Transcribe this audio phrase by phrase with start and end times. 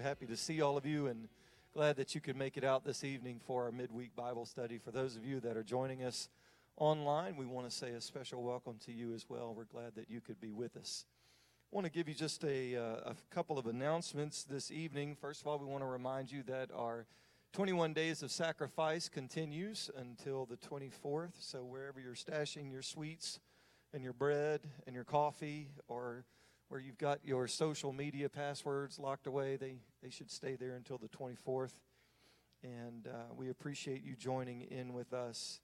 [0.00, 1.28] happy to see all of you and
[1.74, 4.78] glad that you could make it out this evening for our midweek Bible study.
[4.78, 6.28] For those of you that are joining us
[6.76, 9.54] online, we want to say a special welcome to you as well.
[9.54, 11.04] We're glad that you could be with us.
[11.72, 15.16] I want to give you just a, uh, a couple of announcements this evening.
[15.20, 17.06] First of all, we want to remind you that our
[17.52, 21.32] 21 days of sacrifice continues until the 24th.
[21.38, 23.38] So, wherever you're stashing your sweets
[23.92, 26.24] and your bread and your coffee, or
[26.70, 29.74] where you've got your social media passwords locked away, they,
[30.04, 31.72] they should stay there until the 24th.
[32.62, 35.60] And uh, we appreciate you joining in with us.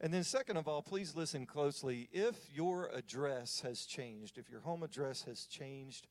[0.00, 2.08] And then, second of all, please listen closely.
[2.12, 6.08] If your address has changed, if your home address has changed,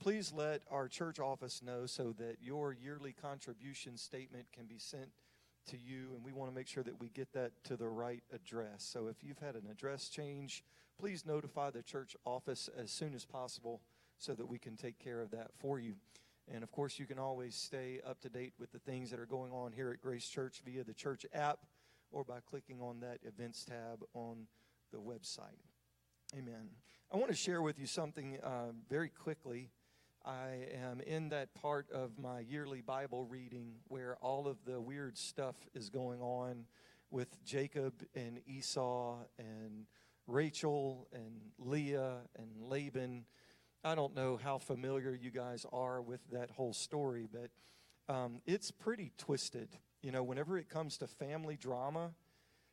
[0.00, 5.10] please let our church office know so that your yearly contribution statement can be sent
[5.70, 8.22] to you, and we want to make sure that we get that to the right
[8.32, 8.84] address.
[8.84, 10.62] So if you've had an address change,
[10.98, 13.80] please notify the church office as soon as possible
[14.18, 15.94] so that we can take care of that for you.
[16.52, 19.26] And of course, you can always stay up to date with the things that are
[19.26, 21.58] going on here at Grace Church via the church app
[22.12, 24.46] or by clicking on that events tab on
[24.92, 25.58] the website.
[26.36, 26.70] Amen.
[27.12, 29.70] I want to share with you something uh, very quickly.
[30.24, 35.16] I am in that part of my yearly Bible reading where all of the weird
[35.16, 36.64] stuff is going on
[37.10, 39.75] with Jacob and Esau and
[40.36, 43.24] Rachel and Leah and Laban.
[43.82, 48.70] I don't know how familiar you guys are with that whole story, but um, it's
[48.70, 49.70] pretty twisted.
[50.02, 52.10] You know, whenever it comes to family drama,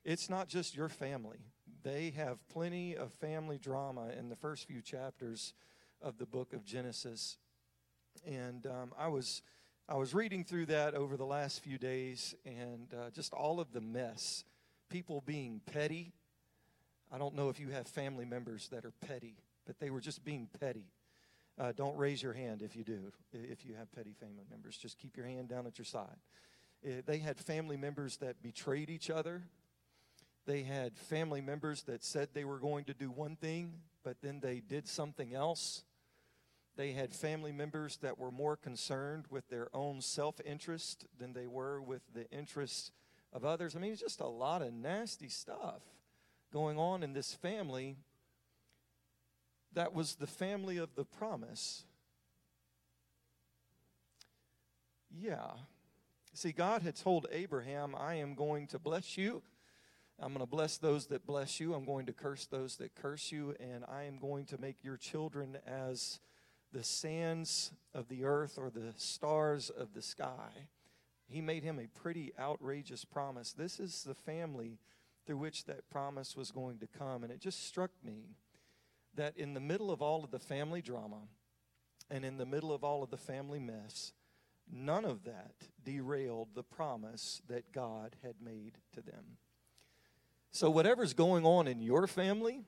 [0.04, 1.38] it's not just your family.
[1.84, 5.54] They have plenty of family drama in the first few chapters
[6.02, 7.38] of the book of Genesis.
[8.28, 9.42] And um, I was
[9.88, 13.72] I was reading through that over the last few days, and uh, just all of
[13.72, 14.44] the mess,
[14.90, 16.12] people being petty.
[17.14, 19.36] I don't know if you have family members that are petty,
[19.68, 20.88] but they were just being petty.
[21.60, 24.76] Uh, don't raise your hand if you do, if you have petty family members.
[24.76, 26.18] Just keep your hand down at your side.
[27.06, 29.44] They had family members that betrayed each other.
[30.48, 33.74] They had family members that said they were going to do one thing,
[34.04, 35.84] but then they did something else.
[36.76, 41.46] They had family members that were more concerned with their own self interest than they
[41.46, 42.92] were with the interests
[43.32, 43.76] of others.
[43.76, 45.84] I mean, it's just a lot of nasty stuff
[46.54, 47.98] going on in this family
[49.74, 51.84] that was the family of the promise.
[55.10, 55.52] Yeah.
[56.34, 59.42] See, God had told Abraham, I am going to bless you.
[60.20, 61.74] I'm going to bless those that bless you.
[61.74, 63.56] I'm going to curse those that curse you.
[63.60, 66.20] And I am going to make your children as
[66.72, 70.68] the sands of the earth or the stars of the sky.
[71.28, 73.54] He made him a pretty outrageous promise.
[73.54, 74.78] This is the family
[75.26, 77.24] through which that promise was going to come.
[77.24, 78.36] And it just struck me
[79.16, 81.22] that in the middle of all of the family drama
[82.10, 84.14] and in the middle of all of the family mess,
[84.72, 85.54] none of that
[85.84, 89.38] derailed the promise that God had made to them.
[90.52, 92.62] So, whatever's going on in your family,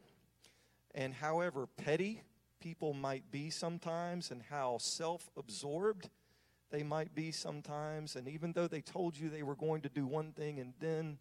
[0.95, 2.21] and however petty
[2.59, 6.09] people might be sometimes and how self absorbed
[6.71, 8.15] they might be sometimes.
[8.15, 11.19] And even though they told you they were going to do one thing and then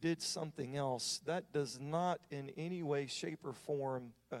[0.00, 4.38] did something else, that does not in any way, shape, or form, uh,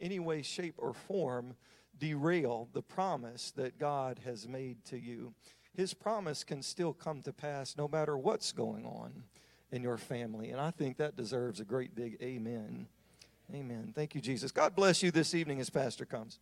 [0.00, 1.54] any way, shape, or form
[1.98, 5.34] derail the promise that God has made to you.
[5.74, 9.24] His promise can still come to pass no matter what's going on
[9.70, 10.50] in your family.
[10.50, 12.86] And I think that deserves a great big amen.
[13.54, 13.92] Amen.
[13.94, 14.52] Thank you, Jesus.
[14.52, 16.38] God bless you this evening as Pastor comes.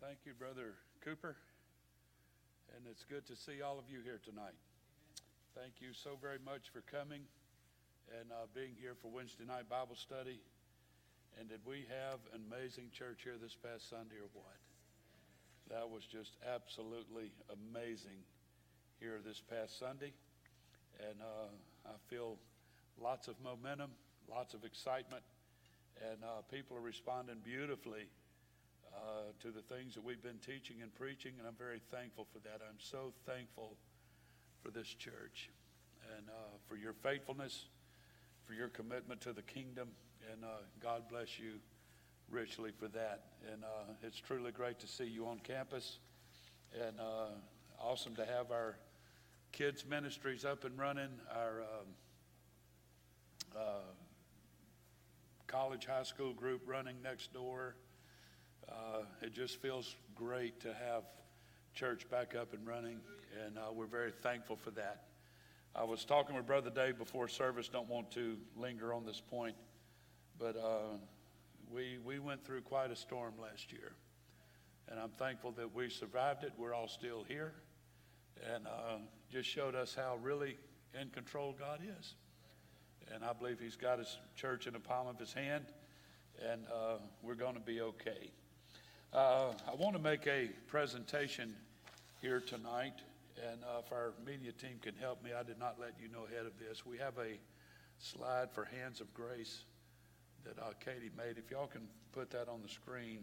[0.00, 0.74] Thank you, Brother
[1.04, 1.36] Cooper.
[2.82, 4.58] And it's good to see all of you here tonight.
[5.54, 7.22] Thank you so very much for coming
[8.10, 10.42] and uh, being here for Wednesday night Bible study.
[11.38, 14.58] And did we have an amazing church here this past Sunday or what?
[15.70, 18.18] That was just absolutely amazing
[18.98, 20.10] here this past Sunday
[20.98, 21.54] and uh,
[21.86, 22.34] I feel
[22.98, 23.94] lots of momentum,
[24.26, 25.22] lots of excitement,
[26.02, 28.10] and uh, people are responding beautifully
[28.94, 32.38] uh, to the things that we've been teaching and preaching, and I'm very thankful for
[32.40, 32.60] that.
[32.68, 33.76] I'm so thankful
[34.62, 35.50] for this church
[36.16, 36.32] and uh,
[36.68, 37.66] for your faithfulness,
[38.46, 39.88] for your commitment to the kingdom,
[40.30, 40.48] and uh,
[40.82, 41.54] God bless you
[42.30, 43.24] richly for that.
[43.52, 45.98] And uh, it's truly great to see you on campus,
[46.74, 46.96] and
[47.80, 48.76] awesome to have our
[49.52, 51.86] kids ministries up and running, our um,
[53.56, 53.92] uh,
[55.46, 57.74] college, high school group running next door.
[58.72, 61.04] Uh, it just feels great to have
[61.74, 62.98] church back up and running,
[63.44, 65.04] and uh, we're very thankful for that.
[65.74, 69.56] I was talking with Brother Dave before service, don't want to linger on this point,
[70.38, 70.96] but uh,
[71.70, 73.92] we went through quite a storm last year.
[74.88, 76.52] And I'm thankful that we survived it.
[76.58, 77.52] We're all still here.
[78.52, 78.98] And uh,
[79.30, 80.58] just showed us how really
[81.00, 82.14] in control God is.
[83.12, 85.64] And I believe He's got His church in the palm of His hand.
[86.46, 88.32] And uh, we're going to be okay.
[89.14, 91.54] Uh, I want to make a presentation
[92.22, 92.94] here tonight.
[93.46, 96.24] And uh, if our media team can help me, I did not let you know
[96.32, 96.86] ahead of this.
[96.86, 97.36] We have a
[97.98, 99.64] slide for Hands of Grace
[100.44, 101.36] that uh, Katie made.
[101.36, 101.82] If y'all can
[102.12, 103.18] put that on the screen.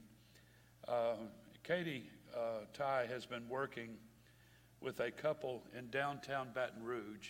[0.87, 1.15] Uh,
[1.63, 2.03] Katie
[2.37, 3.89] uh, Ty has been working
[4.81, 7.29] with a couple in downtown Baton Rouge.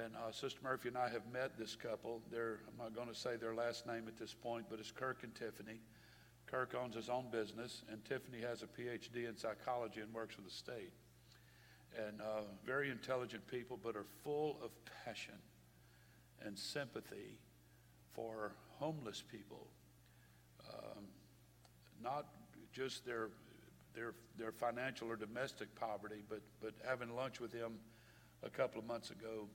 [0.00, 2.22] And uh, Sister Murphy and I have met this couple.
[2.30, 5.24] They're, I'm not going to say their last name at this point, but it's Kirk
[5.24, 5.80] and Tiffany.
[6.54, 10.42] Kirk owns his own business, and Tiffany has a PhD in psychology and works for
[10.42, 10.92] the state.
[11.98, 14.70] And uh, very intelligent people, but are full of
[15.04, 15.34] passion
[16.46, 17.38] and sympathy
[18.12, 19.66] for homeless people.
[20.72, 21.06] Um,
[22.00, 22.26] not
[22.72, 23.30] just their,
[23.92, 27.72] their, their financial or domestic poverty, but, but having lunch with them
[28.44, 29.48] a couple of months ago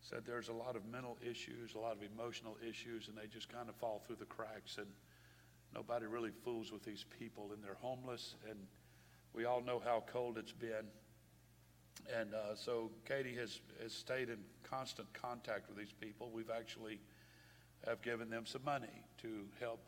[0.00, 3.48] said there's a lot of mental issues, a lot of emotional issues, and they just
[3.48, 4.78] kind of fall through the cracks.
[4.78, 4.86] And
[5.76, 8.58] nobody really fools with these people, and they're homeless, and
[9.34, 10.86] we all know how cold it's been.
[12.18, 16.30] And uh, so Katie has, has stayed in constant contact with these people.
[16.32, 16.98] We've actually
[17.86, 19.80] have given them some money to help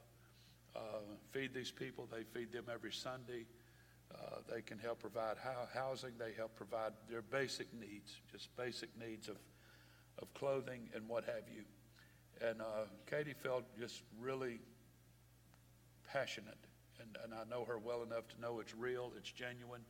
[0.77, 1.01] uh,
[1.33, 2.07] feed these people.
[2.11, 3.47] They feed them every Sunday.
[4.15, 5.37] Uh, they can help provide
[5.73, 6.13] housing.
[6.19, 9.37] They help provide their basic needs, just basic needs of,
[10.21, 11.63] of clothing and what have you.
[12.47, 14.61] And uh, Katie felt just really
[16.13, 16.59] passionate.
[17.01, 19.83] And, and I know her well enough to know it's real, it's genuine.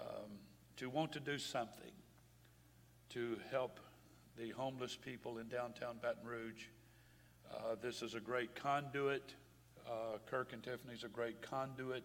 [0.00, 0.30] Um,
[0.76, 1.92] to want to do something
[3.10, 3.78] to help
[4.36, 6.64] the homeless people in downtown Baton Rouge.
[7.52, 9.34] Uh, this is a great conduit.
[9.86, 12.02] Uh, Kirk and Tiffany's a great conduit.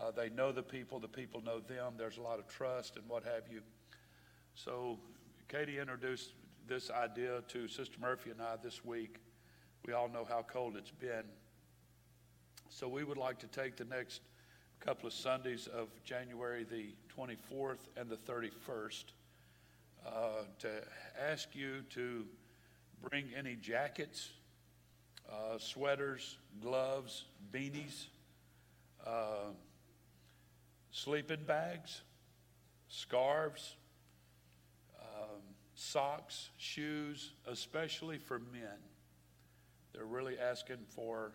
[0.00, 1.94] Uh, they know the people, the people know them.
[1.98, 3.62] There's a lot of trust and what have you.
[4.54, 4.98] So,
[5.48, 6.32] Katie introduced
[6.68, 9.18] this idea to Sister Murphy and I this week.
[9.86, 11.24] We all know how cold it's been.
[12.74, 14.22] So, we would like to take the next
[14.80, 19.04] couple of Sundays of January the 24th and the 31st
[20.06, 20.10] uh,
[20.60, 20.68] to
[21.22, 22.24] ask you to
[23.10, 24.30] bring any jackets,
[25.30, 28.06] uh, sweaters, gloves, beanies,
[29.06, 29.50] uh,
[30.92, 32.00] sleeping bags,
[32.88, 33.76] scarves,
[34.98, 35.42] um,
[35.74, 38.78] socks, shoes, especially for men.
[39.92, 41.32] They're really asking for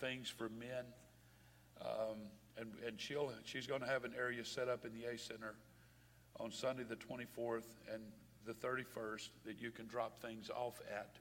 [0.00, 0.84] things for men.
[1.80, 2.18] Um,
[2.58, 5.54] and, and she'll, she's going to have an area set up in the A Center
[6.40, 8.02] on Sunday the 24th and
[8.46, 11.16] the 31st that you can drop things off at.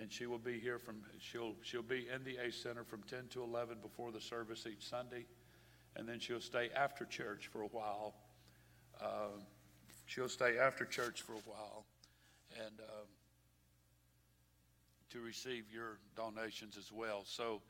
[0.00, 3.28] And she will be here from, she'll, she'll be in the A Center from 10
[3.30, 5.24] to 11 before the service each Sunday.
[5.96, 8.14] And then she'll stay after church for a while.
[9.00, 9.38] Uh,
[10.06, 11.84] she'll stay after church for a while
[12.64, 13.06] and uh,
[15.10, 17.22] to receive your donations as well.
[17.24, 17.62] So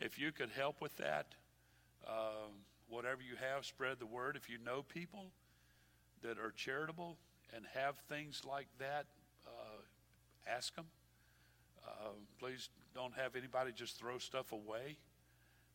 [0.00, 1.26] if you could help with that,
[2.08, 2.52] um,
[2.88, 4.36] whatever you have, spread the word.
[4.36, 5.26] If you know people
[6.22, 7.16] that are charitable
[7.54, 9.06] and have things like that,
[9.46, 9.80] uh,
[10.46, 10.86] ask them.
[11.86, 14.96] Uh, please don't have anybody just throw stuff away.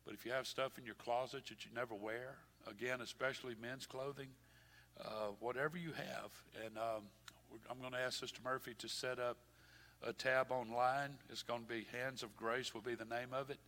[0.04, 2.36] But if you have stuff in your closet that you never wear,
[2.68, 4.28] again, especially men's clothing,
[5.00, 6.30] uh, whatever you have,
[6.64, 7.02] and um,
[7.70, 9.36] I'm going to ask Sister Murphy to set up
[10.02, 11.10] a tab online.
[11.30, 13.58] It's going to be Hands of Grace, will be the name of it.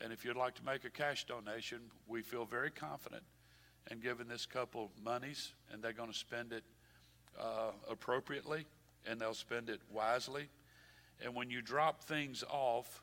[0.00, 3.22] And if you'd like to make a cash donation, we feel very confident
[3.90, 6.64] in giving this couple monies, and they're going to spend it
[7.38, 8.66] uh, appropriately
[9.06, 10.48] and they'll spend it wisely.
[11.22, 13.02] And when you drop things off,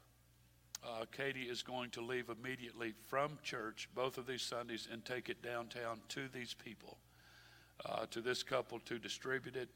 [0.86, 5.30] uh, Katie is going to leave immediately from church both of these Sundays and take
[5.30, 6.98] it downtown to these people,
[7.86, 9.70] uh, to this couple to distribute it.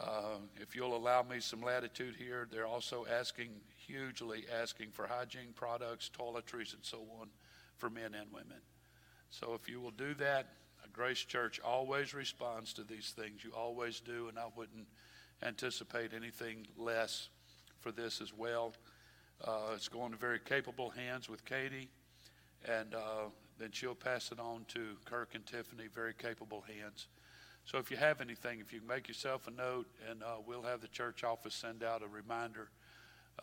[0.00, 3.50] Uh, if you'll allow me some latitude here, they're also asking,
[3.92, 7.28] hugely asking for hygiene products, toiletries, and so on
[7.76, 8.60] for men and women.
[9.30, 10.46] So if you will do that,
[10.92, 13.44] Grace Church always responds to these things.
[13.44, 14.86] You always do, and I wouldn't
[15.42, 17.28] anticipate anything less
[17.80, 18.74] for this as well.
[19.42, 21.88] Uh, it's going to very capable hands with Katie,
[22.66, 27.08] and uh, then she'll pass it on to Kirk and Tiffany, very capable hands.
[27.64, 30.80] So if you have anything, if you make yourself a note, and uh, we'll have
[30.80, 32.68] the church office send out a reminder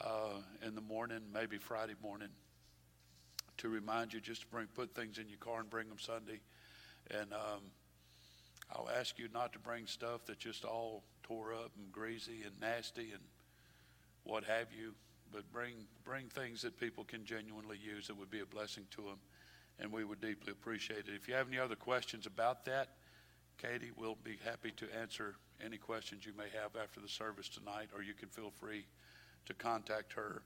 [0.02, 2.30] uh, in the morning, maybe Friday morning,
[3.58, 6.40] to remind you just to bring put things in your car and bring them Sunday.
[7.12, 7.62] And um,
[8.72, 12.60] I'll ask you not to bring stuff that's just all tore up and greasy and
[12.62, 13.22] nasty and
[14.24, 14.94] what have you.
[15.32, 19.02] but bring bring things that people can genuinely use that would be a blessing to
[19.02, 19.20] them,
[19.80, 21.14] and we would deeply appreciate it.
[21.16, 22.90] If you have any other questions about that,
[23.58, 27.90] Katie we'll be happy to answer any questions you may have after the service tonight,
[27.96, 28.86] or you can feel free
[29.46, 30.42] to contact her.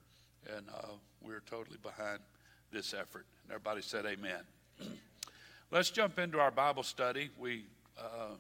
[0.56, 0.88] And uh,
[1.22, 2.20] we're totally behind
[2.72, 3.26] this effort.
[3.44, 4.42] And everybody said, "Amen."
[5.72, 7.30] Let's jump into our Bible study.
[7.38, 7.66] We
[7.98, 8.36] uh,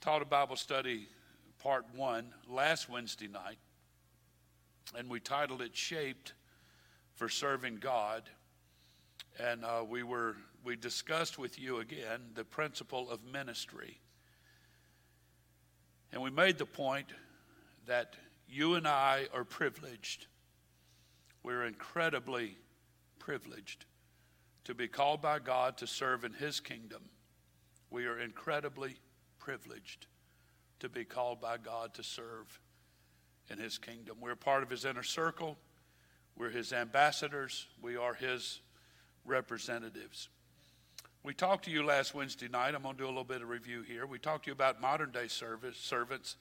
[0.00, 1.06] taught a Bible study
[1.62, 3.58] part one last Wednesday night,
[4.96, 6.34] and we titled it "Shaped
[7.14, 8.24] for Serving God."
[9.38, 13.98] And uh, we were we discussed with you again the principle of ministry.
[16.12, 17.06] And we made the point
[17.86, 18.14] that
[18.52, 20.26] you and I are privileged.
[21.42, 22.58] We're incredibly
[23.18, 23.86] privileged
[24.64, 27.02] to be called by God to serve in His kingdom.
[27.90, 28.96] We are incredibly
[29.38, 30.06] privileged
[30.80, 32.60] to be called by God to serve
[33.48, 34.18] in His kingdom.
[34.20, 35.56] We're part of His inner circle,
[36.36, 38.60] we're His ambassadors, we are His
[39.24, 40.28] representatives.
[41.24, 42.74] We talked to you last Wednesday night.
[42.74, 44.06] I'm going to do a little bit of review here.
[44.06, 46.36] We talked to you about modern day service, servants.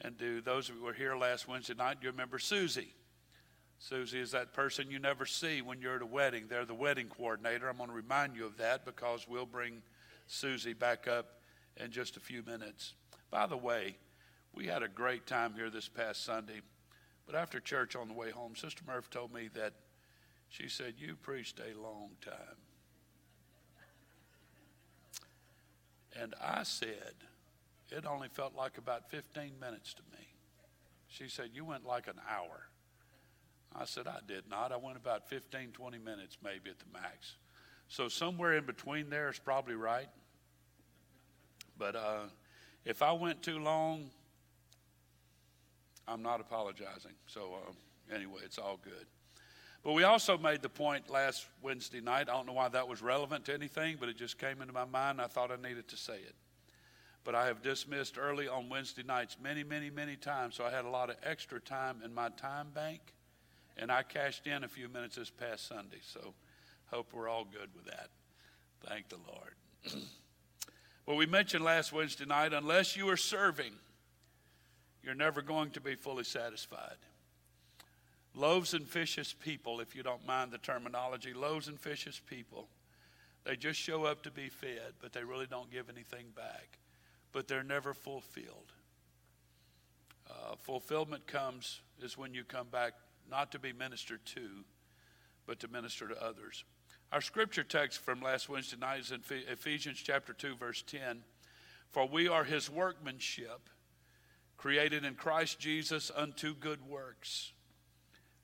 [0.00, 2.94] And do those of you who were here last Wednesday night, you remember Susie?
[3.78, 6.44] Susie is that person you never see when you're at a wedding.
[6.48, 7.68] They're the wedding coordinator.
[7.68, 9.82] I'm going to remind you of that because we'll bring
[10.26, 11.40] Susie back up
[11.76, 12.94] in just a few minutes.
[13.30, 13.96] By the way,
[14.54, 16.60] we had a great time here this past Sunday.
[17.26, 19.72] But after church on the way home, Sister Murph told me that
[20.48, 22.34] she said, You preached a long time.
[26.20, 27.14] And I said,
[27.90, 30.26] it only felt like about 15 minutes to me.
[31.08, 32.68] She said, You went like an hour.
[33.74, 34.72] I said, I did not.
[34.72, 37.36] I went about 15, 20 minutes maybe at the max.
[37.88, 40.08] So somewhere in between there is probably right.
[41.78, 42.22] But uh,
[42.84, 44.10] if I went too long,
[46.06, 47.12] I'm not apologizing.
[47.26, 49.06] So uh, anyway, it's all good.
[49.82, 52.28] But we also made the point last Wednesday night.
[52.28, 54.84] I don't know why that was relevant to anything, but it just came into my
[54.84, 55.20] mind.
[55.20, 56.34] I thought I needed to say it.
[57.24, 60.84] But I have dismissed early on Wednesday nights many, many, many times, so I had
[60.84, 63.00] a lot of extra time in my time bank,
[63.76, 66.00] and I cashed in a few minutes this past Sunday.
[66.02, 66.34] So
[66.90, 68.08] hope we're all good with that.
[68.86, 70.02] Thank the Lord.
[71.06, 73.72] well, we mentioned last Wednesday night unless you are serving,
[75.02, 76.96] you're never going to be fully satisfied.
[78.34, 82.68] Loaves and fishes people, if you don't mind the terminology, loaves and fishes people.
[83.44, 86.78] They just show up to be fed, but they really don't give anything back.
[87.32, 88.72] But they're never fulfilled.
[90.28, 92.92] Uh, fulfillment comes is when you come back
[93.30, 94.64] not to be ministered to,
[95.46, 96.64] but to minister to others.
[97.12, 101.22] Our scripture text from last Wednesday night is in Ephesians chapter 2, verse 10.
[101.90, 103.68] For we are his workmanship,
[104.56, 107.52] created in Christ Jesus unto good works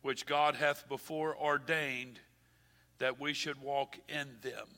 [0.07, 2.21] which God hath before ordained
[2.99, 4.69] that we should walk in them.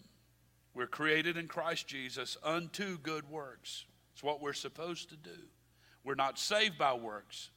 [0.73, 3.85] We're created in Christ Jesus unto good works.
[4.18, 5.38] It's what we're supposed to do.
[6.02, 7.50] We're not saved by works,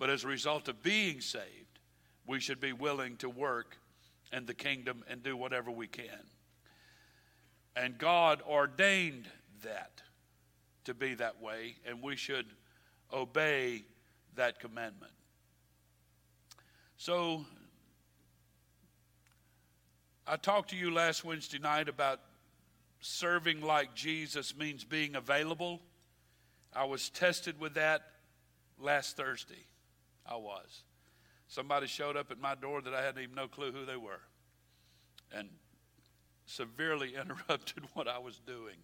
[0.00, 1.78] but as a result of being saved,
[2.26, 3.76] we should be willing to work
[4.32, 6.26] in the kingdom and do whatever we can.
[7.76, 9.28] And God ordained
[9.62, 10.02] that
[10.86, 12.46] to be that way, and we should
[13.12, 13.84] obey
[14.34, 15.12] that commandment.
[16.96, 17.44] So,
[20.26, 22.18] I talked to you last Wednesday night about
[23.00, 25.80] serving like Jesus means being available.
[26.74, 28.02] I was tested with that
[28.78, 29.64] last Thursday.
[30.26, 30.82] I was.
[31.48, 34.20] Somebody showed up at my door that I hadn't even no clue who they were
[35.32, 35.48] and
[36.46, 38.76] severely interrupted what I was doing.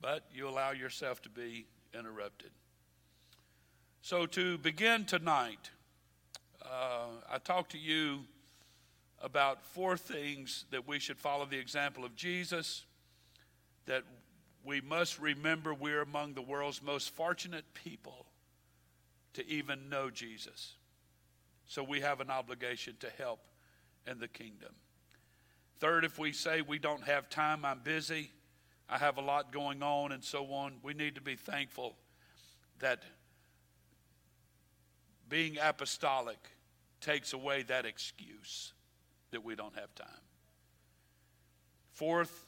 [0.00, 2.50] But you allow yourself to be interrupted.
[4.00, 5.70] So, to begin tonight,
[6.62, 8.20] uh, I talked to you
[9.20, 12.86] about four things that we should follow the example of Jesus,
[13.88, 14.04] that
[14.64, 18.26] we must remember we're among the world's most fortunate people
[19.32, 20.74] to even know Jesus.
[21.66, 23.40] So we have an obligation to help
[24.06, 24.74] in the kingdom.
[25.80, 28.30] Third, if we say we don't have time, I'm busy,
[28.90, 31.96] I have a lot going on, and so on, we need to be thankful
[32.80, 33.02] that
[35.30, 36.38] being apostolic
[37.00, 38.74] takes away that excuse
[39.30, 40.08] that we don't have time.
[41.92, 42.47] Fourth,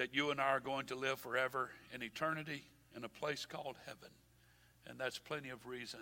[0.00, 2.62] that you and I are going to live forever in eternity
[2.96, 4.08] in a place called heaven.
[4.86, 6.00] And that's plenty of reason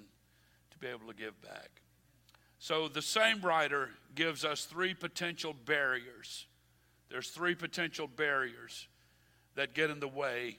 [0.70, 1.82] to be able to give back.
[2.60, 6.46] So the same writer gives us three potential barriers.
[7.10, 8.86] There's three potential barriers
[9.56, 10.58] that get in the way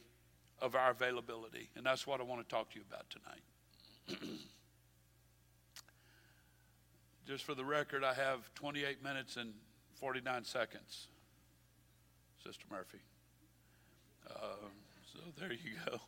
[0.61, 1.69] of our availability.
[1.77, 4.27] And that's what I want to talk to you about tonight.
[7.25, 9.53] just for the record, I have 28 minutes and
[9.95, 11.07] 49 seconds,
[12.43, 12.99] Sister Murphy.
[14.35, 14.67] Uh,
[15.13, 15.99] so there you go.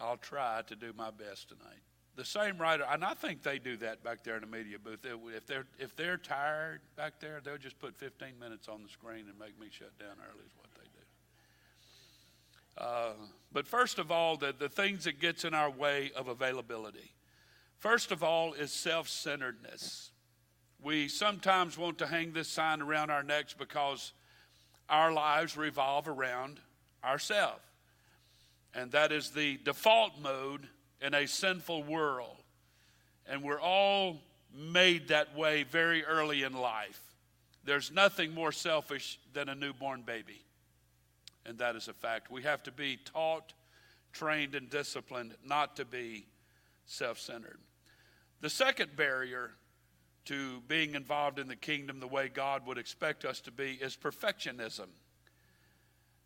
[0.00, 1.80] I'll try to do my best tonight.
[2.16, 5.04] The same writer, and I think they do that back there in the media booth.
[5.04, 9.26] If they're if they're tired back there, they'll just put 15 minutes on the screen
[9.28, 10.44] and make me shut down early.
[10.46, 10.96] Is what they do.
[12.78, 17.12] Uh, but first of all, the, the things that gets in our way of availability.
[17.78, 20.10] First of all is self-centeredness.
[20.82, 24.12] We sometimes want to hang this sign around our necks because
[24.88, 26.60] our lives revolve around
[27.04, 27.60] ourselves.
[28.74, 30.68] And that is the default mode
[31.00, 32.36] in a sinful world.
[33.26, 34.20] And we're all
[34.54, 37.00] made that way very early in life.
[37.64, 40.44] There's nothing more selfish than a newborn baby.
[41.44, 42.30] And that is a fact.
[42.30, 43.52] We have to be taught,
[44.12, 46.26] trained, and disciplined not to be
[46.84, 47.58] self centered.
[48.40, 49.52] The second barrier
[50.26, 53.96] to being involved in the kingdom the way God would expect us to be is
[53.96, 54.88] perfectionism.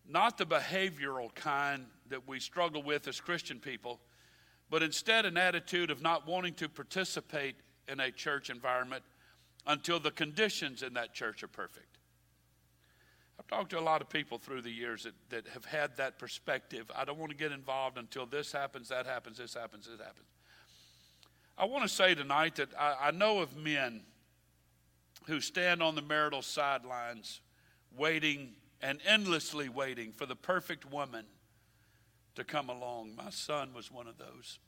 [0.09, 4.01] Not the behavioral kind that we struggle with as Christian people,
[4.69, 7.57] but instead an attitude of not wanting to participate
[7.89, 9.05] in a church environment
[9.67, 11.99] until the conditions in that church are perfect.
[13.39, 16.19] I've talked to a lot of people through the years that, that have had that
[16.19, 16.91] perspective.
[16.95, 20.27] I don't want to get involved until this happens, that happens, this happens, this happens.
[21.61, 24.01] I want to say tonight that I, I know of men
[25.27, 27.43] who stand on the marital sidelines
[27.95, 31.27] waiting and endlessly waiting for the perfect woman
[32.37, 33.15] to come along.
[33.15, 34.59] My son was one of those.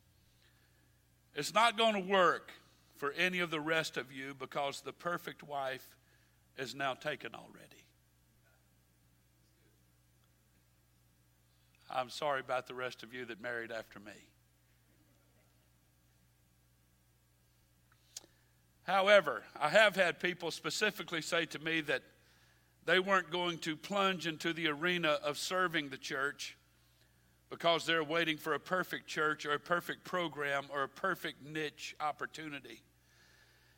[1.35, 2.53] It's not going to work
[2.99, 5.97] for any of the rest of you because the perfect wife
[6.59, 7.87] is now taken already.
[11.91, 14.13] I'm sorry about the rest of you that married after me.
[18.85, 22.03] However, I have had people specifically say to me that
[22.85, 26.56] they weren't going to plunge into the arena of serving the church
[27.49, 31.95] because they're waiting for a perfect church or a perfect program or a perfect niche
[32.00, 32.83] opportunity.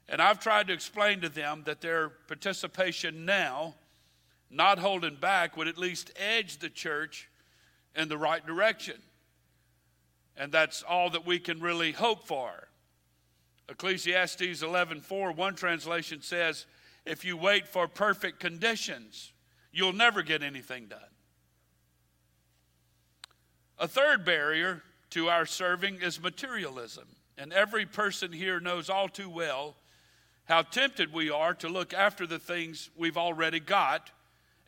[0.09, 3.75] And I've tried to explain to them that their participation now,
[4.51, 7.29] not holding back, would at least edge the church
[7.95, 8.97] in the right direction.
[10.37, 12.69] And that's all that we can really hope for.
[13.69, 16.67] Ecclesiastes 11:4 one translation says
[17.05, 19.33] if you wait for perfect conditions
[19.73, 21.01] you'll never get anything done.
[23.79, 27.09] A third barrier to our serving is materialism.
[27.37, 29.75] And every person here knows all too well
[30.45, 34.11] how tempted we are to look after the things we've already got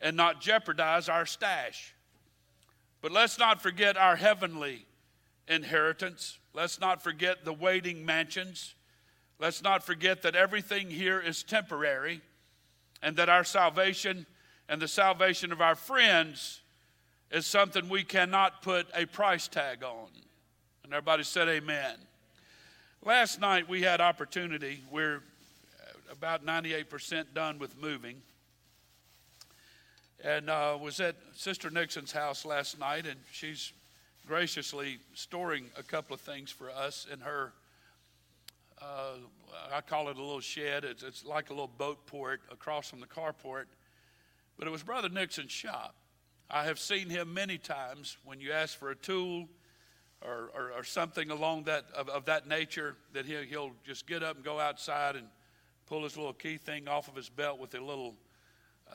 [0.01, 1.93] and not jeopardize our stash.
[3.01, 4.85] But let's not forget our heavenly
[5.47, 6.39] inheritance.
[6.53, 8.75] Let's not forget the waiting mansions
[9.39, 12.21] Let's not forget that everything here is temporary
[13.01, 14.25] and that our salvation
[14.67, 16.61] and the salvation of our friends
[17.31, 20.07] is something we cannot put a price tag on.
[20.83, 21.95] And everybody said amen.
[23.05, 24.81] Last night we had opportunity.
[24.91, 25.21] We're
[26.11, 28.21] about 98% done with moving.
[30.23, 33.71] And uh, was at Sister Nixon's house last night, and she's
[34.27, 37.53] graciously storing a couple of things for us in her
[38.81, 39.13] uh,
[39.73, 40.83] I call it a little shed.
[40.83, 43.65] It's, it's like a little boat port across from the carport.
[44.57, 45.95] But it was Brother Nixon's shop.
[46.49, 49.49] I have seen him many times when you ask for a tool
[50.21, 54.23] or, or, or something along that of, of, that nature, that he'll, he'll just get
[54.23, 55.27] up and go outside and
[55.87, 58.15] pull his little key thing off of his belt with a little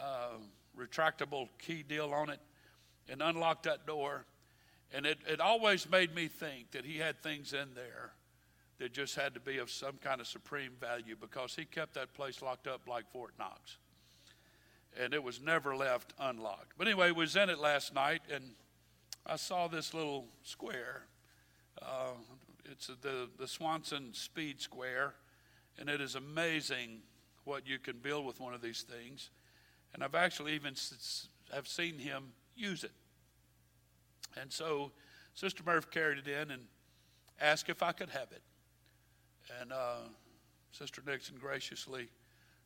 [0.01, 0.39] uh,
[0.79, 2.41] retractable key deal on it
[3.09, 4.25] and unlock that door.
[4.95, 8.13] And it, it always made me think that he had things in there
[8.83, 12.13] that just had to be of some kind of supreme value because he kept that
[12.15, 13.77] place locked up like Fort Knox.
[15.01, 16.73] And it was never left unlocked.
[16.77, 18.43] But anyway, was in it last night and
[19.25, 21.03] I saw this little square.
[21.81, 22.15] Uh,
[22.65, 25.15] it's the, the Swanson Speed Square,
[25.79, 27.03] and it is amazing
[27.45, 29.31] what you can build with one of these things.
[29.95, 30.75] And I've actually even
[31.55, 32.91] have seen him use it.
[34.37, 34.91] And so
[35.35, 36.63] Sister Murph carried it in and
[37.41, 38.43] asked if I could have it.
[39.61, 40.09] And uh,
[40.73, 42.09] Sister Nixon graciously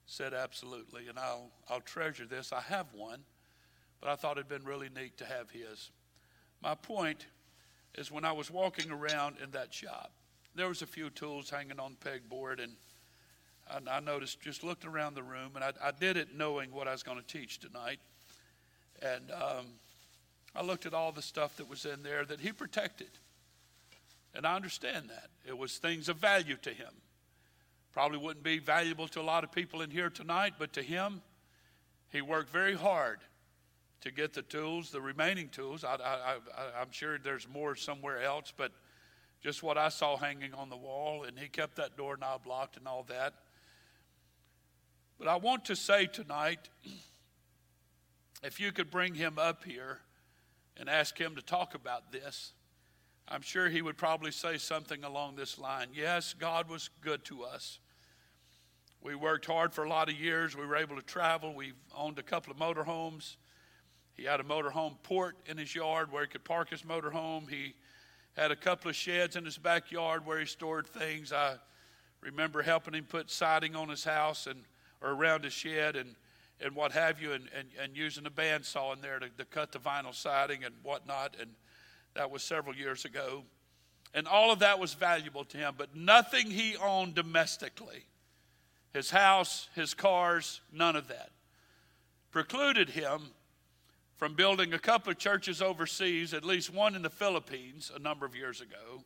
[0.07, 1.09] said, absolutely.
[1.09, 2.53] And I'll, I'll treasure this.
[2.53, 3.21] I have one,
[4.01, 5.91] but I thought it'd been really neat to have his.
[6.63, 7.27] My point
[7.97, 10.13] is when I was walking around in that shop,
[10.55, 12.73] there was a few tools hanging on pegboard, and
[13.71, 16.89] I, I noticed, just looked around the room, and I, I, did it knowing what
[16.89, 17.99] I was going to teach tonight.
[19.03, 19.67] And um,
[20.55, 23.11] I looked at all the stuff that was in there that he protected.
[24.37, 25.31] And I understand that.
[25.47, 26.93] It was things of value to him.
[27.93, 31.23] Probably wouldn't be valuable to a lot of people in here tonight, but to him,
[32.11, 33.21] he worked very hard
[34.03, 35.85] to get the tools, the remaining tools.
[35.85, 36.37] I,
[36.79, 38.73] am sure there's more somewhere else, but
[39.43, 42.87] just what I saw hanging on the wall, and he kept that doorknob locked and
[42.87, 43.33] all that.
[45.19, 46.69] But I want to say tonight,
[48.43, 50.01] if you could bring him up here
[50.77, 52.53] and ask him to talk about this,
[53.29, 55.89] I'm sure he would probably say something along this line.
[55.93, 57.81] Yes, God was good to us.
[59.03, 60.57] We worked hard for a lot of years.
[60.57, 61.55] We were able to travel.
[61.55, 63.37] We owned a couple of motorhomes.
[64.17, 67.49] He had a motorhome port in his yard where he could park his motorhome.
[67.51, 67.75] He
[68.37, 71.33] had a couple of sheds in his backyard where he stored things.
[71.33, 71.57] I
[72.21, 74.63] remember helping him put siding on his house and
[75.03, 76.15] or around his shed and,
[76.61, 79.73] and what have you, and, and, and using a bandsaw in there to, to cut
[79.73, 81.37] the vinyl siding and whatnot.
[81.41, 81.51] And
[82.17, 83.45] that was several years ago.
[84.15, 88.07] And all of that was valuable to him, but nothing he owned domestically
[88.93, 91.31] his house, his cars, none of that
[92.37, 93.31] precluded him
[94.19, 98.27] from building a couple of churches overseas, at least one in the Philippines a number
[98.27, 99.03] of years ago,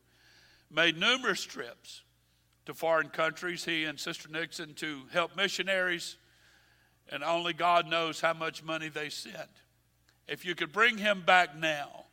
[0.68, 2.03] made numerous trips
[2.66, 6.16] to foreign countries, he and Sister Nixon, to help missionaries,
[7.09, 9.62] and only God knows how much money they sent.
[10.27, 12.07] If you could bring him back now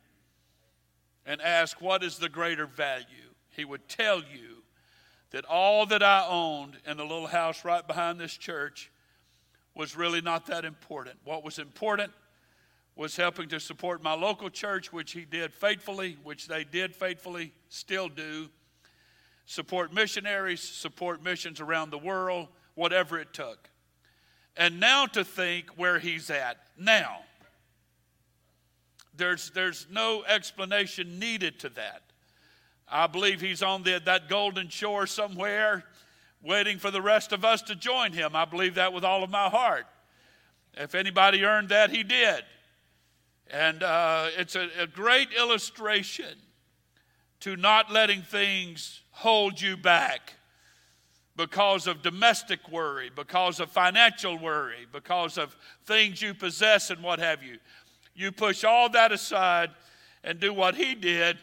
[1.28, 3.28] and ask, What is the greater value?
[3.58, 4.62] he would tell you
[5.32, 8.90] that all that I owned in the little house right behind this church
[9.74, 11.16] was really not that important.
[11.24, 12.12] What was important
[12.94, 17.52] was helping to support my local church, which he did faithfully, which they did faithfully,
[17.68, 18.48] still do.
[19.46, 23.70] Support missionaries, support missions around the world, whatever it took.
[24.56, 27.22] And now to think where he's at now.
[29.18, 32.02] There's, there's no explanation needed to that.
[32.88, 35.84] I believe he's on the, that golden shore somewhere
[36.42, 38.34] waiting for the rest of us to join him.
[38.34, 39.86] I believe that with all of my heart.
[40.74, 42.44] If anybody earned that, he did.
[43.50, 46.38] And uh, it's a, a great illustration
[47.40, 50.34] to not letting things hold you back
[51.36, 57.20] because of domestic worry, because of financial worry, because of things you possess and what
[57.20, 57.58] have you.
[58.18, 59.70] You push all that aside
[60.24, 61.38] and do what he did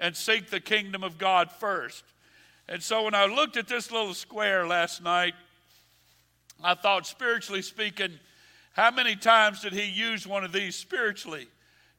[0.00, 2.02] and seek the kingdom of God first.
[2.68, 5.34] And so when I looked at this little square last night,
[6.64, 8.18] I thought, spiritually speaking,
[8.72, 11.46] how many times did he use one of these spiritually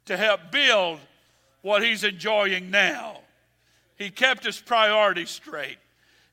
[0.08, 1.00] to help build
[1.62, 3.20] what he's enjoying now?
[3.98, 5.78] He kept his priorities straight.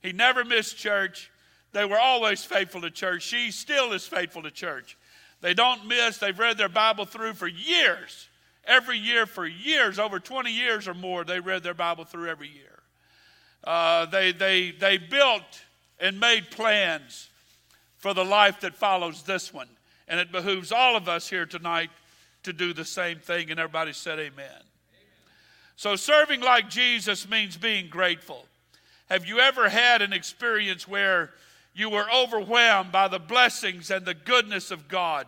[0.03, 1.31] He never missed church.
[1.71, 3.23] They were always faithful to church.
[3.23, 4.97] She still is faithful to church.
[5.45, 8.29] They don't miss, they've read their Bible through for years.
[8.67, 12.49] Every year for years, over 20 years or more, they read their Bible through every
[12.49, 12.81] year.
[13.63, 15.43] Uh, they, they, they built
[16.01, 17.29] and made plans
[17.99, 19.69] for the life that follows this one.
[20.09, 21.91] And it behooves all of us here tonight
[22.45, 23.51] to do the same thing.
[23.51, 24.33] And everybody said, Amen.
[24.39, 24.63] amen.
[25.77, 28.47] So, serving like Jesus means being grateful.
[29.11, 31.33] Have you ever had an experience where
[31.75, 35.27] you were overwhelmed by the blessings and the goodness of God?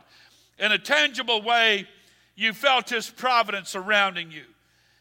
[0.59, 1.87] In a tangible way,
[2.35, 4.45] you felt His providence surrounding you.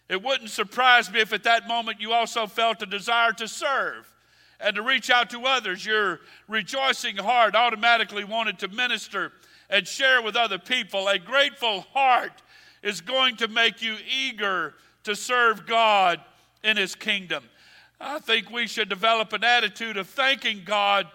[0.09, 4.11] It wouldn't surprise me if at that moment you also felt a desire to serve
[4.59, 5.85] and to reach out to others.
[5.85, 9.31] Your rejoicing heart automatically wanted to minister
[9.69, 11.07] and share with other people.
[11.07, 12.41] A grateful heart
[12.83, 16.21] is going to make you eager to serve God
[16.63, 17.43] in His kingdom.
[17.99, 21.07] I think we should develop an attitude of thanking God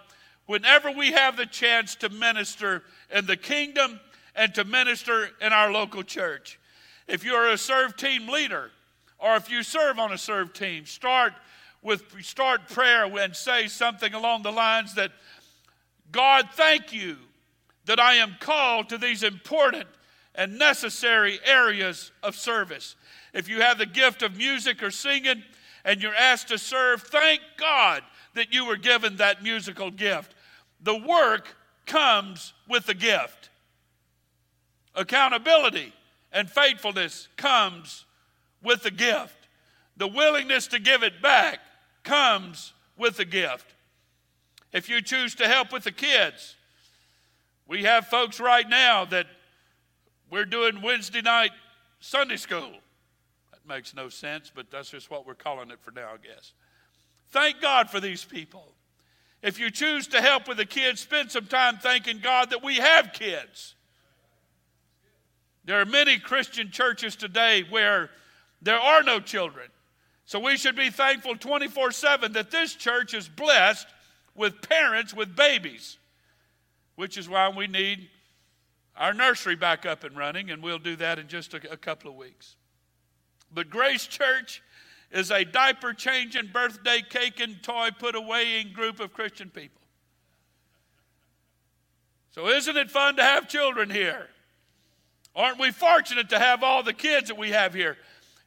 [0.51, 3.97] whenever we have the chance to minister in the kingdom
[4.35, 6.59] and to minister in our local church.
[7.07, 8.69] If you're a serve team leader,
[9.17, 11.31] or if you serve on a serve team, start
[11.81, 15.13] with start prayer and say something along the lines that
[16.11, 17.15] God, thank you
[17.85, 19.87] that I am called to these important
[20.35, 22.97] and necessary areas of service.
[23.33, 25.43] If you have the gift of music or singing
[25.85, 30.35] and you're asked to serve, thank God that you were given that musical gift.
[30.81, 33.49] The work comes with the gift.
[34.95, 35.93] Accountability
[36.31, 38.05] and faithfulness comes
[38.63, 39.47] with the gift.
[39.97, 41.59] The willingness to give it back
[42.03, 43.73] comes with the gift.
[44.73, 46.55] If you choose to help with the kids,
[47.67, 49.27] we have folks right now that
[50.29, 51.51] we're doing Wednesday night
[51.99, 52.71] Sunday school.
[53.51, 56.53] That makes no sense, but that's just what we're calling it for now, I guess.
[57.29, 58.73] Thank God for these people.
[59.41, 62.75] If you choose to help with the kids, spend some time thanking God that we
[62.75, 63.75] have kids.
[65.65, 68.09] There are many Christian churches today where
[68.61, 69.69] there are no children.
[70.25, 73.87] So we should be thankful 24 7 that this church is blessed
[74.35, 75.97] with parents with babies,
[76.95, 78.09] which is why we need
[78.95, 82.09] our nursery back up and running, and we'll do that in just a, a couple
[82.09, 82.55] of weeks.
[83.53, 84.61] But Grace Church
[85.11, 89.81] is a diaper changing, birthday cake and toy put away in group of Christian people.
[92.31, 94.27] So, isn't it fun to have children here?
[95.35, 97.97] Aren't we fortunate to have all the kids that we have here?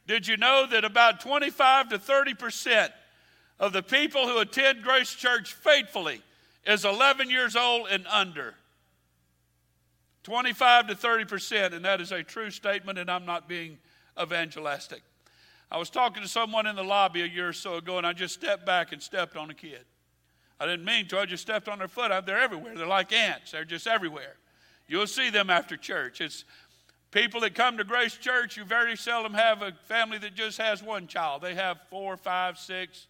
[0.07, 2.91] Did you know that about 25 to 30 percent
[3.59, 6.21] of the people who attend Grace Church faithfully
[6.65, 8.55] is 11 years old and under?
[10.23, 13.77] 25 to 30 percent, and that is a true statement, and I'm not being
[14.19, 15.03] evangelistic.
[15.71, 18.13] I was talking to someone in the lobby a year or so ago, and I
[18.13, 19.85] just stepped back and stepped on a kid.
[20.59, 22.11] I didn't mean to, I just stepped on their foot.
[22.25, 22.77] They're everywhere.
[22.77, 24.35] They're like ants, they're just everywhere.
[24.87, 26.21] You'll see them after church.
[26.21, 26.45] It's
[27.11, 30.83] people that come to Grace Church, you very seldom have a family that just has
[30.83, 31.41] one child.
[31.41, 33.07] They have four, five, six,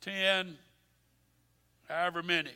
[0.00, 0.58] ten,
[1.88, 2.54] however many.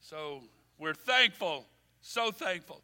[0.00, 0.40] So
[0.78, 1.66] we're thankful,
[2.00, 2.80] so thankful.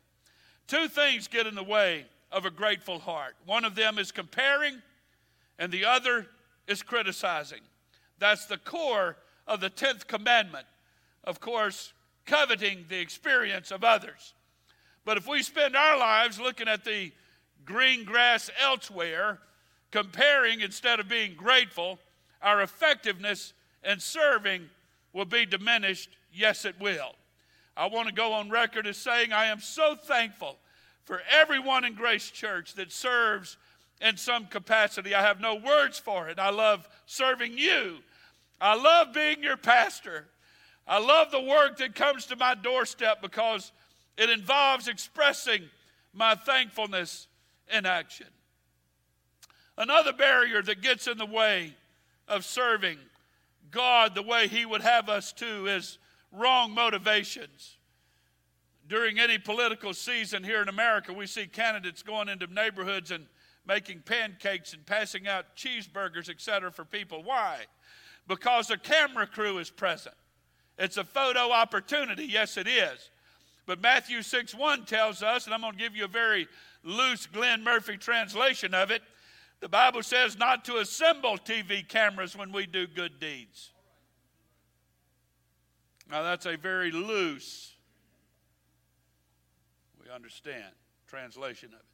[0.66, 3.36] Two things get in the way of a grateful heart.
[3.46, 4.82] One of them is comparing,
[5.58, 6.26] and the other
[6.66, 7.60] is criticizing.
[8.18, 10.66] That's the core of the 10th commandment.
[11.24, 11.92] Of course,
[12.26, 14.34] coveting the experience of others.
[15.04, 17.12] But if we spend our lives looking at the
[17.64, 19.38] green grass elsewhere,
[19.90, 21.98] comparing instead of being grateful,
[22.40, 23.52] our effectiveness
[23.84, 24.68] in serving
[25.12, 26.10] will be diminished.
[26.32, 27.14] Yes, it will.
[27.76, 30.58] I want to go on record as saying I am so thankful
[31.04, 33.56] for everyone in Grace Church that serves
[34.02, 35.14] in some capacity.
[35.14, 36.38] I have no words for it.
[36.38, 37.98] I love serving you.
[38.60, 40.26] I love being your pastor.
[40.86, 43.72] I love the work that comes to my doorstep because
[44.18, 45.62] it involves expressing
[46.12, 47.28] my thankfulness
[47.72, 48.26] in action.
[49.78, 51.74] Another barrier that gets in the way
[52.28, 52.98] of serving
[53.70, 55.98] God the way He would have us to is
[56.30, 57.78] wrong motivations.
[58.86, 63.26] During any political season here in America, we see candidates going into neighborhoods and
[63.66, 67.22] making pancakes and passing out cheeseburgers, etc., for people.
[67.22, 67.66] Why?
[68.26, 70.14] Because a camera crew is present.
[70.78, 72.24] It's a photo opportunity.
[72.24, 73.10] Yes, it is.
[73.66, 76.48] But Matthew 6 1 tells us, and I'm going to give you a very
[76.82, 79.02] loose Glenn Murphy translation of it.
[79.60, 83.70] The Bible says not to assemble TV cameras when we do good deeds.
[86.10, 87.72] Now, that's a very loose,
[90.02, 90.74] we understand,
[91.06, 91.91] translation of it.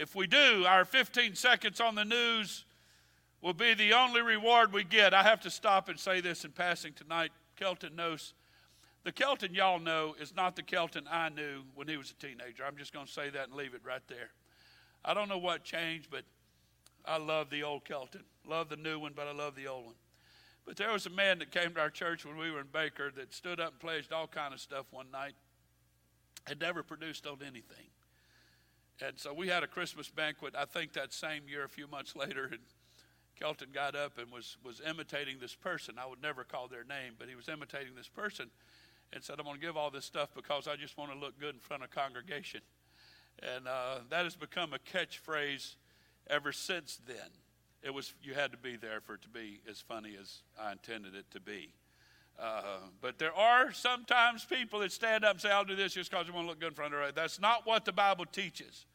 [0.00, 2.64] If we do, our 15 seconds on the news
[3.42, 5.12] will be the only reward we get.
[5.12, 7.32] I have to stop and say this in passing tonight.
[7.54, 8.32] Kelton knows.
[9.04, 12.64] The Kelton y'all know is not the Kelton I knew when he was a teenager.
[12.66, 14.30] I'm just going to say that and leave it right there.
[15.04, 16.22] I don't know what changed, but
[17.04, 18.24] I love the old Kelton.
[18.48, 19.94] Love the new one, but I love the old one.
[20.64, 23.10] But there was a man that came to our church when we were in Baker
[23.16, 25.34] that stood up and pledged all kind of stuff one night.
[26.46, 27.90] Had never produced on anything.
[29.02, 32.14] And so we had a Christmas banquet, I think that same year, a few months
[32.14, 32.60] later, and
[33.38, 35.94] Kelton got up and was, was imitating this person.
[35.98, 38.50] I would never call their name, but he was imitating this person
[39.12, 41.40] and said, I'm going to give all this stuff because I just want to look
[41.40, 42.60] good in front of congregation.
[43.56, 45.76] And uh, that has become a catchphrase
[46.28, 47.30] ever since then.
[47.82, 50.72] It was you had to be there for it to be as funny as I
[50.72, 51.72] intended it to be.
[52.40, 52.62] Uh,
[53.02, 56.26] but there are sometimes people that stand up and say, I'll do this just because
[56.26, 58.86] I want to look good in front of the That's not what the Bible teaches.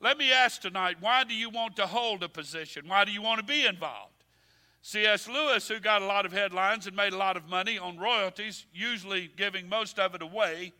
[0.00, 2.88] Let me ask tonight why do you want to hold a position?
[2.88, 4.10] Why do you want to be involved?
[4.82, 5.28] C.S.
[5.28, 8.66] Lewis, who got a lot of headlines and made a lot of money on royalties,
[8.74, 10.72] usually giving most of it away,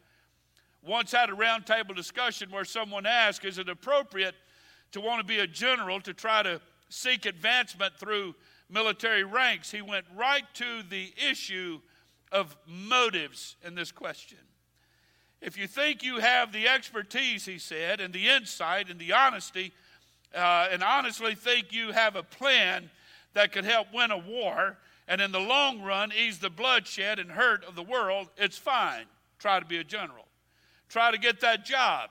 [0.86, 4.34] once had a roundtable discussion where someone asked, Is it appropriate
[4.92, 8.34] to want to be a general to try to seek advancement through
[8.70, 9.70] military ranks?
[9.70, 11.80] He went right to the issue
[12.32, 14.38] of motives in this question.
[15.40, 19.72] If you think you have the expertise, he said, and the insight and the honesty,
[20.34, 22.90] uh, and honestly think you have a plan
[23.34, 27.30] that could help win a war and in the long run ease the bloodshed and
[27.30, 29.04] hurt of the world, it's fine.
[29.38, 30.26] Try to be a general.
[30.88, 32.10] Try to get that job.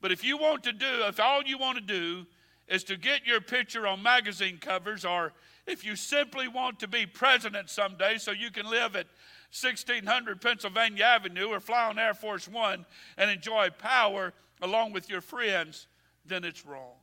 [0.00, 2.26] But if you want to do, if all you want to do
[2.68, 5.32] is to get your picture on magazine covers, or
[5.70, 9.06] if you simply want to be president someday so you can live at
[9.52, 12.84] 1600 Pennsylvania Avenue or fly on Air Force One
[13.16, 15.86] and enjoy power along with your friends,
[16.24, 16.94] then it's wrong.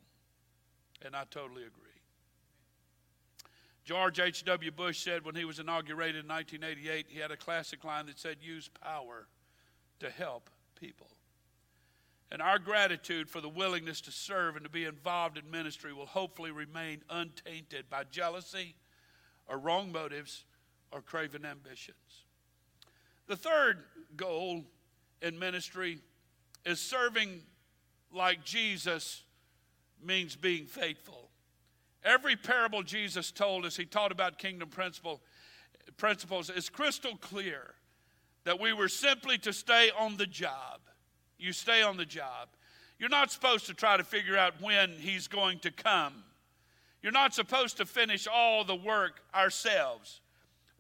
[1.02, 1.84] And I totally agree.
[3.84, 4.72] George H.W.
[4.72, 8.38] Bush said when he was inaugurated in 1988, he had a classic line that said,
[8.42, 9.28] Use power
[10.00, 10.50] to help
[10.80, 11.08] people.
[12.32, 16.06] And our gratitude for the willingness to serve and to be involved in ministry will
[16.06, 18.76] hopefully remain untainted by jealousy
[19.48, 20.44] or wrong motives
[20.92, 22.26] or craven ambitions.
[23.28, 23.84] The third
[24.16, 24.64] goal
[25.22, 26.00] in ministry
[26.66, 27.42] is serving
[28.12, 29.24] like Jesus
[30.04, 31.30] means being faithful.
[32.04, 35.22] Every parable Jesus told us, he taught about kingdom principle,
[35.98, 37.74] principles, is crystal clear
[38.44, 40.80] that we were simply to stay on the job.
[41.38, 42.50] You stay on the job.
[43.00, 46.14] You're not supposed to try to figure out when he's going to come.
[47.02, 50.22] You're not supposed to finish all the work ourselves.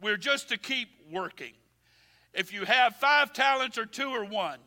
[0.02, 1.54] We're just to keep working.
[2.34, 4.60] If you have five talents or two or one,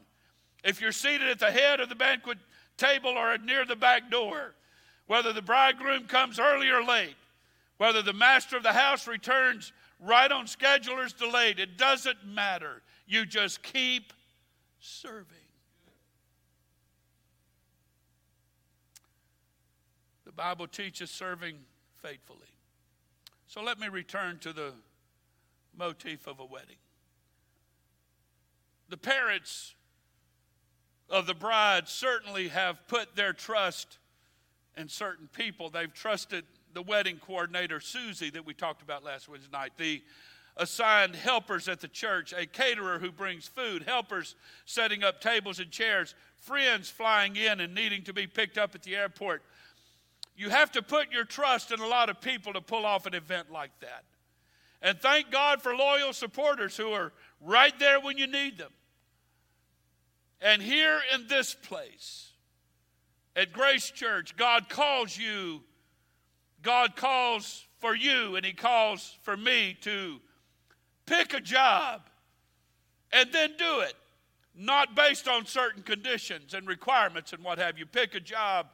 [0.65, 2.39] if you're seated at the head of the banquet
[2.77, 4.55] table or near the back door,
[5.07, 7.17] whether the bridegroom comes early or late,
[7.79, 12.25] whether the master of the house returns right on schedule or is delayed, it doesn't
[12.27, 12.83] matter.
[13.07, 14.13] You just keep
[14.79, 15.37] serving.
[20.25, 21.59] The Bible teaches serving
[21.99, 22.49] faithfully.
[23.47, 24.73] So let me return to the
[25.77, 26.79] motif of a wedding.
[28.89, 29.75] The parents
[31.11, 33.99] of the bride certainly have put their trust
[34.79, 35.69] in certain people.
[35.69, 40.03] They've trusted the wedding coordinator, Susie, that we talked about last Wednesday night, the
[40.57, 45.71] assigned helpers at the church, a caterer who brings food, helpers setting up tables and
[45.71, 49.43] chairs, friends flying in and needing to be picked up at the airport.
[50.41, 53.13] You have to put your trust in a lot of people to pull off an
[53.13, 54.05] event like that.
[54.81, 58.73] And thank God for loyal supporters who are right there when you need them.
[60.41, 62.33] And here in this place,
[63.37, 65.61] at Grace Church, God calls you,
[66.63, 70.23] God calls for you, and He calls for me to
[71.05, 72.01] pick a job
[73.13, 73.93] and then do it.
[74.55, 77.85] Not based on certain conditions and requirements and what have you.
[77.85, 78.69] Pick a job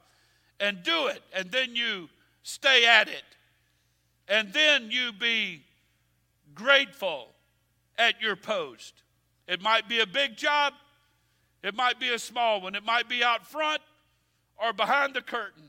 [0.60, 2.08] and do it, and then you
[2.42, 3.24] stay at it.
[4.28, 5.62] And then you be
[6.54, 7.28] grateful
[7.98, 9.02] at your post.
[9.46, 10.72] It might be a big job,
[11.62, 13.80] it might be a small one, it might be out front
[14.56, 15.68] or behind the curtain.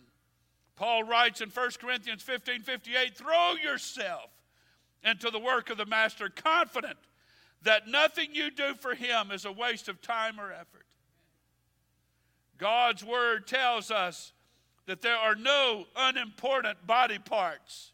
[0.76, 4.30] Paul writes in 1 Corinthians 15 58 throw yourself
[5.04, 6.98] into the work of the master, confident
[7.64, 10.86] that nothing you do for him is a waste of time or effort.
[12.58, 14.34] God's word tells us
[14.88, 17.92] that there are no unimportant body parts.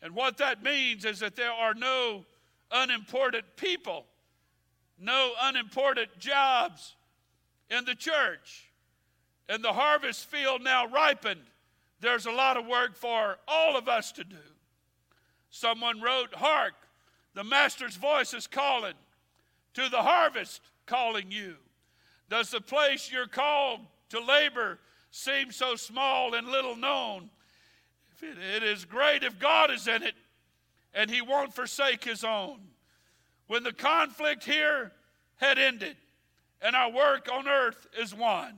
[0.00, 2.24] And what that means is that there are no
[2.70, 4.04] unimportant people,
[5.00, 6.94] no unimportant jobs
[7.70, 8.70] in the church.
[9.48, 11.40] And the harvest field now ripened.
[12.00, 14.36] There's a lot of work for all of us to do.
[15.50, 16.74] Someone wrote, Hark,
[17.34, 18.94] the Master's voice is calling
[19.72, 21.54] to the harvest, calling you.
[22.28, 24.78] Does the place you're called to labor
[25.10, 27.30] seem so small and little known?
[28.20, 30.14] It is great if God is in it
[30.94, 32.58] and He won't forsake His own.
[33.46, 34.92] When the conflict here
[35.36, 35.96] had ended
[36.60, 38.54] and our work on earth is won,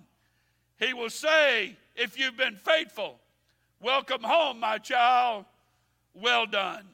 [0.79, 3.19] He will say, If you've been faithful,
[3.81, 5.45] welcome home, my child.
[6.15, 6.87] Well done.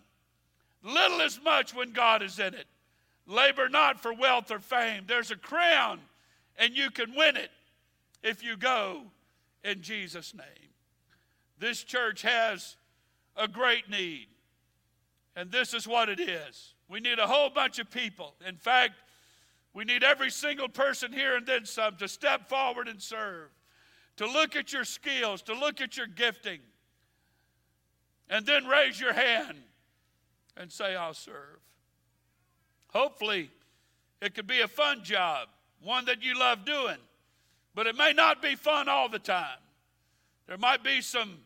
[0.82, 2.66] Little is much when God is in it.
[3.26, 5.04] Labor not for wealth or fame.
[5.06, 6.00] There's a crown,
[6.58, 7.50] and you can win it
[8.22, 9.02] if you go
[9.66, 10.70] in Jesus' name.
[11.58, 12.76] This church has
[13.36, 14.28] a great need,
[15.34, 16.74] and this is what it is.
[16.88, 18.34] We need a whole bunch of people.
[18.46, 18.94] In fact,
[19.74, 23.50] we need every single person here and then some to step forward and serve,
[24.16, 26.60] to look at your skills, to look at your gifting,
[28.30, 29.58] and then raise your hand
[30.56, 31.58] and say, I'll serve.
[32.88, 33.50] Hopefully,
[34.22, 35.48] it could be a fun job,
[35.82, 36.96] one that you love doing,
[37.76, 39.58] but it may not be fun all the time.
[40.48, 41.36] There might be some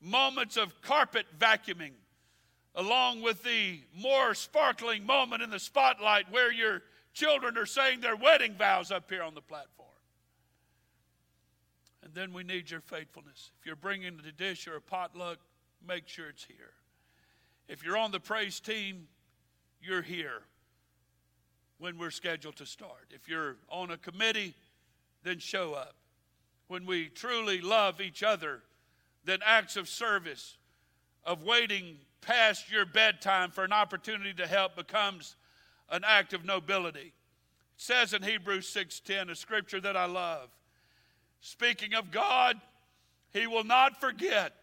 [0.00, 1.90] moments of carpet vacuuming
[2.76, 8.14] along with the more sparkling moment in the spotlight where your children are saying their
[8.14, 9.88] wedding vows up here on the platform.
[12.04, 13.50] And then we need your faithfulness.
[13.58, 15.38] If you're bringing the dish or a potluck,
[15.86, 16.74] make sure it's here.
[17.68, 19.08] If you're on the praise team,
[19.82, 20.42] you're here
[21.78, 23.08] when we're scheduled to start.
[23.10, 24.54] If you're on a committee,
[25.22, 25.94] then show up.
[26.68, 28.62] When we truly love each other,
[29.24, 30.56] then acts of service,
[31.24, 35.36] of waiting past your bedtime for an opportunity to help becomes
[35.90, 37.08] an act of nobility.
[37.08, 37.12] It
[37.76, 40.50] says in Hebrews 6:10, a scripture that I love.
[41.40, 42.60] Speaking of God,
[43.32, 44.54] he will not forget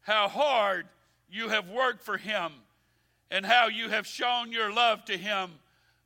[0.00, 0.88] how hard
[1.28, 2.52] you have worked for him
[3.30, 5.60] and how you have shown your love to him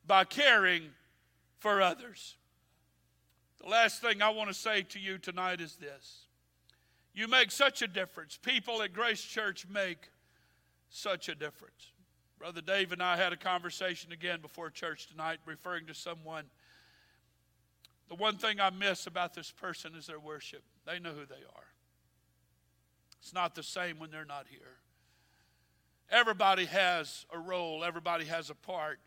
[0.07, 0.93] by caring
[1.59, 2.37] for others.
[3.62, 6.26] The last thing I want to say to you tonight is this
[7.14, 8.38] you make such a difference.
[8.42, 10.10] People at Grace Church make
[10.88, 11.92] such a difference.
[12.38, 16.44] Brother Dave and I had a conversation again before church tonight, referring to someone.
[18.08, 20.62] The one thing I miss about this person is their worship.
[20.84, 21.68] They know who they are.
[23.20, 24.78] It's not the same when they're not here.
[26.10, 28.98] Everybody has a role, everybody has a part.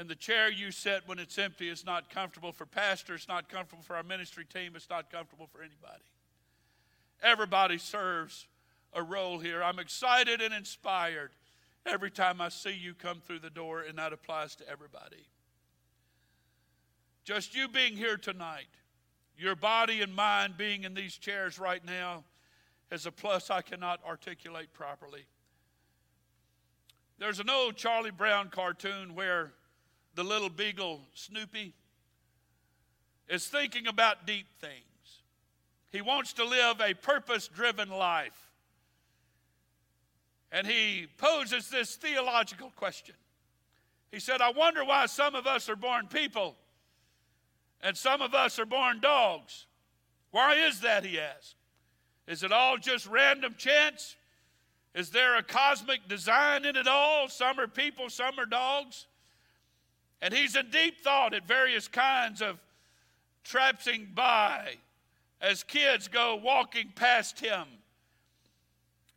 [0.00, 3.50] And the chair you sit when it's empty is not comfortable for pastor, it's not
[3.50, 6.02] comfortable for our ministry team, it's not comfortable for anybody.
[7.22, 8.46] Everybody serves
[8.94, 9.62] a role here.
[9.62, 11.32] I'm excited and inspired
[11.84, 15.26] every time I see you come through the door, and that applies to everybody.
[17.24, 18.68] Just you being here tonight,
[19.36, 22.24] your body and mind being in these chairs right now,
[22.90, 25.26] is a plus I cannot articulate properly.
[27.18, 29.52] There's an old Charlie Brown cartoon where
[30.20, 31.72] the little beagle Snoopy
[33.26, 35.22] is thinking about deep things.
[35.92, 38.50] He wants to live a purpose driven life.
[40.52, 43.14] And he poses this theological question.
[44.12, 46.54] He said, I wonder why some of us are born people
[47.80, 49.64] and some of us are born dogs.
[50.32, 51.54] Why is that, he asked.
[52.28, 54.16] Is it all just random chance?
[54.94, 57.30] Is there a cosmic design in it all?
[57.30, 59.06] Some are people, some are dogs.
[60.22, 62.60] And he's in deep thought at various kinds of
[63.42, 64.76] traipsing by
[65.40, 67.66] as kids go walking past him.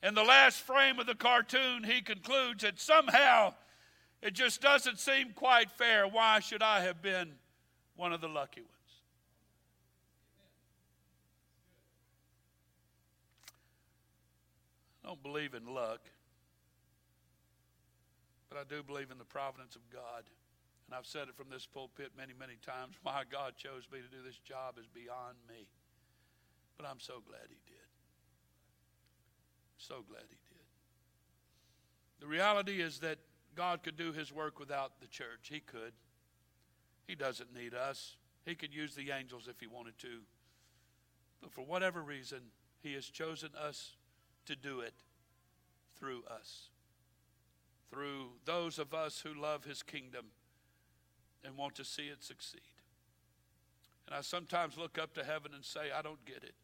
[0.02, 3.54] In the last frame of the cartoon, he concludes that somehow
[4.22, 6.08] it just doesn't seem quite fair.
[6.08, 7.34] Why should I have been
[7.96, 8.70] one of the lucky ones?
[15.04, 16.00] I don't believe in luck,
[18.50, 20.24] but I do believe in the providence of God.
[20.94, 22.94] And I've said it from this pulpit many, many times.
[23.02, 25.66] Why God chose me to do this job is beyond me.
[26.78, 27.88] But I'm so glad He did.
[29.80, 30.62] So glad He did.
[32.20, 33.18] The reality is that
[33.56, 35.50] God could do His work without the church.
[35.50, 35.94] He could.
[37.08, 38.16] He doesn't need us.
[38.46, 40.20] He could use the angels if He wanted to.
[41.42, 42.52] But for whatever reason,
[42.84, 43.96] He has chosen us
[44.46, 44.94] to do it
[45.98, 46.70] through us,
[47.90, 50.26] through those of us who love His kingdom
[51.44, 52.62] and want to see it succeed.
[54.08, 56.56] And I sometimes look up to heaven and say, I don't get it.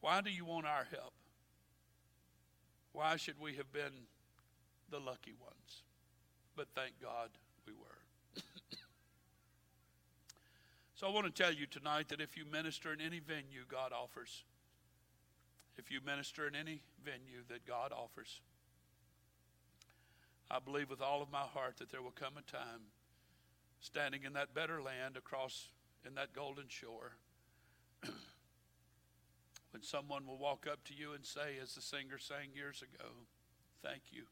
[0.00, 1.12] Why do you want our help?
[2.92, 4.06] Why should we have been
[4.90, 5.82] the lucky ones?
[6.56, 7.30] But thank God
[7.66, 8.42] we were.
[10.94, 13.92] so I want to tell you tonight that if you minister in any venue God
[13.92, 14.44] offers,
[15.76, 18.40] if you minister in any venue that God offers,
[20.50, 22.80] I believe with all of my heart that there will come a time
[23.80, 25.68] standing in that better land across
[26.06, 27.12] in that golden shore
[29.70, 33.10] when someone will walk up to you and say, as the singer sang years ago,
[33.82, 34.24] Thank you,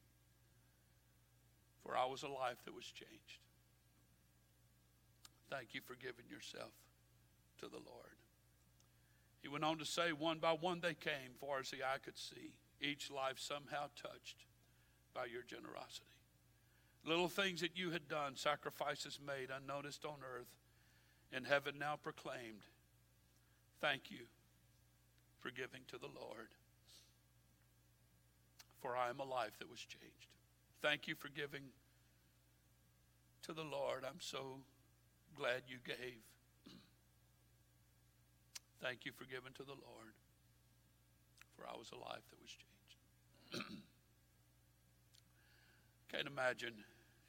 [1.82, 3.40] for I was a life that was changed.
[5.50, 6.72] Thank you for giving yourself
[7.60, 8.18] to the Lord.
[9.40, 12.18] He went on to say, One by one they came, far as the eye could
[12.18, 14.44] see, each life somehow touched
[15.14, 16.17] by your generosity.
[17.04, 20.48] Little things that you had done, sacrifices made unnoticed on earth,
[21.32, 22.66] in heaven now proclaimed.
[23.80, 24.26] Thank you
[25.40, 26.48] for giving to the Lord,
[28.80, 30.28] for I am a life that was changed.
[30.82, 31.62] Thank you for giving
[33.42, 34.04] to the Lord.
[34.04, 34.58] I'm so
[35.34, 36.20] glad you gave.
[38.82, 40.14] Thank you for giving to the Lord,
[41.56, 43.82] for I was a life that was changed.
[46.08, 46.72] Can't imagine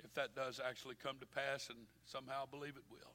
[0.03, 3.13] if that does actually come to pass, and somehow believe it will.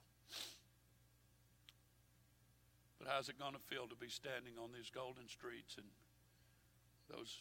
[3.01, 5.89] But how's it going to feel to be standing on these golden streets and
[7.09, 7.41] those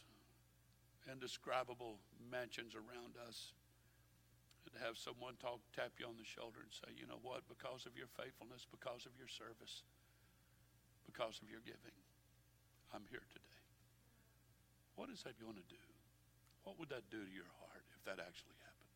[1.11, 1.99] indescribable
[2.31, 3.51] mansions around us?
[4.63, 7.83] And have someone talk, tap you on the shoulder and say, you know what, because
[7.83, 9.83] of your faithfulness, because of your service,
[11.03, 11.95] because of your giving,
[12.95, 13.59] I'm here today.
[14.95, 15.83] What is that going to do?
[16.63, 17.72] What would that do to your heart
[18.05, 18.93] that actually happened?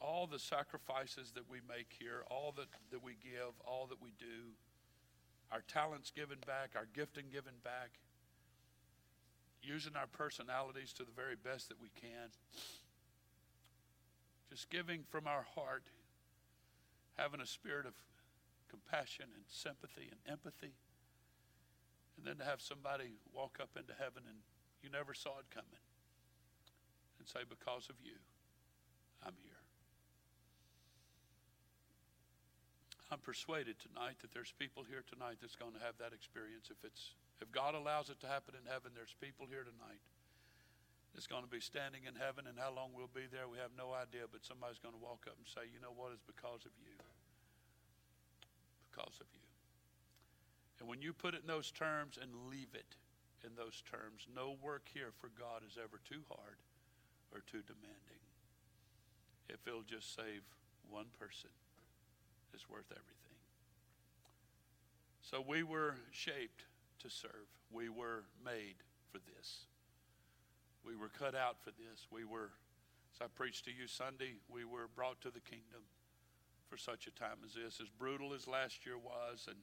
[0.00, 4.12] All the sacrifices that we make here, all that, that we give, all that we
[4.18, 4.56] do,
[5.52, 7.98] our talents given back, our gifting given back,
[9.62, 12.30] using our personalities to the very best that we can,
[14.48, 15.84] just giving from our heart,
[17.16, 17.92] having a spirit of
[18.70, 20.72] compassion and sympathy and empathy.
[22.16, 24.38] And then to have somebody walk up into heaven and
[24.82, 25.80] you never saw it coming
[27.20, 28.16] and say, Because of you,
[29.20, 29.60] I'm here.
[33.12, 36.72] I'm persuaded tonight that there's people here tonight that's going to have that experience.
[36.72, 37.12] If it's
[37.42, 40.00] if God allows it to happen in heaven, there's people here tonight
[41.12, 43.74] that's going to be standing in heaven, and how long we'll be there, we have
[43.74, 44.30] no idea.
[44.30, 46.16] But somebody's going to walk up and say, You know what?
[46.16, 46.96] It's because of you.
[48.88, 49.44] Because of you.
[50.78, 52.96] And when you put it in those terms and leave it
[53.44, 56.56] in those terms, no work here for God is ever too hard
[57.32, 58.22] or too demanding.
[59.48, 60.42] If it'll just save
[60.88, 61.50] one person,
[62.54, 63.38] it's worth everything.
[65.22, 66.64] So we were shaped
[67.00, 67.46] to serve.
[67.70, 69.66] We were made for this.
[70.84, 72.06] We were cut out for this.
[72.10, 72.50] We were,
[73.14, 75.82] as I preached to you Sunday, we were brought to the kingdom
[76.68, 77.80] for such a time as this.
[77.80, 79.58] As brutal as last year was, and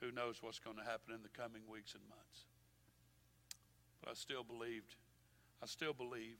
[0.00, 2.46] who knows what's going to happen in the coming weeks and months.
[4.02, 4.96] But I still believed,
[5.62, 6.36] I still believe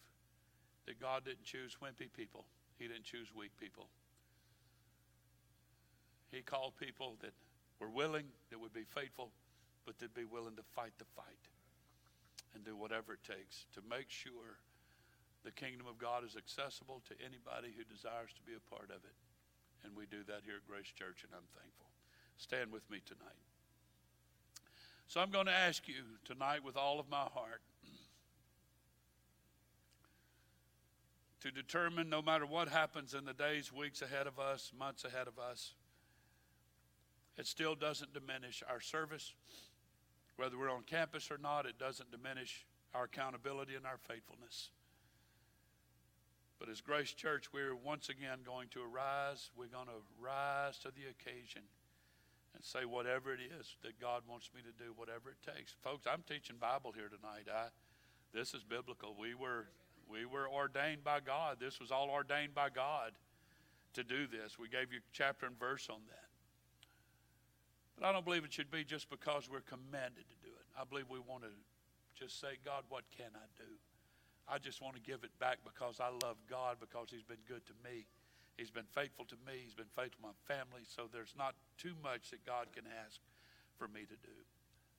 [0.87, 2.45] that God didn't choose wimpy people,
[2.79, 3.89] He didn't choose weak people.
[6.31, 7.33] He called people that
[7.79, 9.31] were willing, that would be faithful,
[9.87, 11.49] but that be willing to fight the fight
[12.55, 14.59] and do whatever it takes to make sure
[15.45, 19.05] the kingdom of God is accessible to anybody who desires to be a part of
[19.05, 19.17] it.
[19.85, 21.93] And we do that here at Grace Church, and I'm thankful.
[22.39, 23.45] Stand with me tonight.
[25.07, 27.61] So I'm going to ask you tonight with all of my heart
[31.45, 35.29] to determine no matter what happens in the days, weeks ahead of us, months ahead
[35.29, 35.75] of us,
[37.39, 39.35] it still doesn't diminish our service
[40.37, 44.71] whether we're on campus or not, it doesn't diminish our accountability and our faithfulness.
[46.59, 49.51] But as Grace Church, we're once again going to arise.
[49.57, 51.63] We're going to rise to the occasion
[52.55, 55.75] and say whatever it is that God wants me to do, whatever it takes.
[55.83, 57.49] Folks, I'm teaching Bible here tonight.
[57.53, 57.69] I,
[58.33, 59.15] this is biblical.
[59.19, 59.67] We were,
[60.11, 61.59] we were ordained by God.
[61.61, 63.13] This was all ordained by God
[63.95, 64.59] to do this.
[64.59, 66.29] We gave you chapter and verse on that.
[67.97, 70.67] But I don't believe it should be just because we're commanded to do it.
[70.79, 71.51] I believe we want to
[72.19, 73.71] just say, God, what can I do?
[74.49, 77.65] I just want to give it back because I love God, because He's been good
[77.67, 78.05] to me.
[78.57, 79.63] He's been faithful to me.
[79.63, 80.83] He's been faithful to my family.
[80.87, 83.19] So there's not too much that God can ask
[83.79, 84.37] for me to do.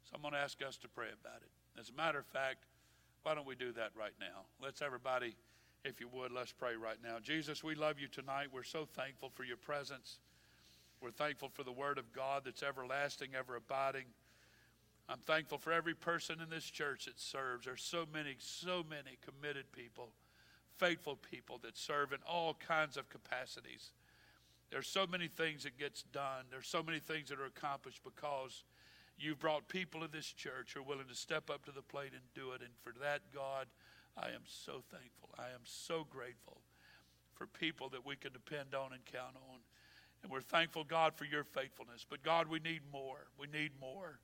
[0.04, 1.52] So I'm going to ask us to pray about it.
[1.80, 2.66] As a matter of fact,
[3.26, 4.46] why don't we do that right now?
[4.62, 5.36] Let's everybody,
[5.84, 7.18] if you would, let's pray right now.
[7.20, 8.50] Jesus, we love you tonight.
[8.54, 10.20] We're so thankful for your presence.
[11.02, 14.06] We're thankful for the Word of God that's everlasting, ever abiding.
[15.10, 17.66] I'm thankful for every person in this church that serves.
[17.66, 20.10] There's so many, so many committed people,
[20.78, 23.90] faithful people that serve in all kinds of capacities.
[24.70, 26.46] There's so many things that gets done.
[26.52, 28.64] There's so many things that are accomplished because
[29.18, 32.12] you've brought people to this church who are willing to step up to the plate
[32.14, 32.62] and do it.
[32.62, 33.68] And for that, God,
[34.18, 35.30] I am so thankful.
[35.38, 36.62] I am so grateful
[37.34, 39.60] for people that we can depend on and count on.
[40.24, 42.06] And we're thankful, God, for your faithfulness.
[42.10, 43.28] But God, we need more.
[43.38, 44.20] We need more.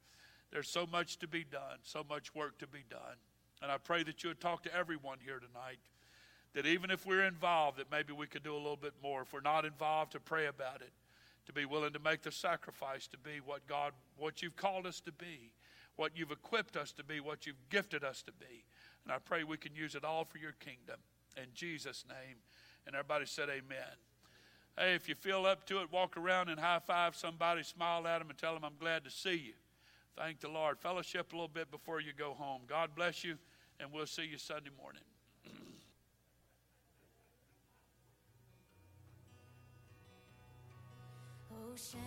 [0.51, 3.17] There's so much to be done, so much work to be done.
[3.61, 5.79] And I pray that you would talk to everyone here tonight.
[6.53, 9.21] That even if we're involved, that maybe we could do a little bit more.
[9.21, 10.91] If we're not involved, to pray about it.
[11.47, 15.01] To be willing to make the sacrifice to be what God, what you've called us
[15.01, 15.51] to be,
[15.95, 18.63] what you've equipped us to be, what you've gifted us to be.
[19.03, 20.99] And I pray we can use it all for your kingdom.
[21.37, 22.37] In Jesus' name.
[22.85, 23.97] And everybody said, Amen.
[24.77, 28.19] Hey, if you feel up to it, walk around and high five somebody, smile at
[28.19, 29.53] them, and tell them, I'm glad to see you.
[30.17, 30.79] Thank the Lord.
[30.79, 32.61] Fellowship a little bit before you go home.
[32.67, 33.37] God bless you,
[33.79, 35.01] and we'll see you Sunday morning.
[41.61, 41.99] 有谁